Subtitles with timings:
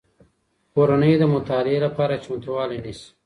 [0.73, 3.09] کورنۍ د مطالعې لپاره چمتووالی نیسي.